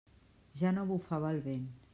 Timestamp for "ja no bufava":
0.61-1.31